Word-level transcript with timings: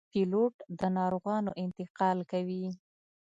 پیلوټ 0.13 0.55
د 0.79 0.81
ناروغانو 0.97 1.51
انتقال 1.63 2.17
کوي. 2.31 2.65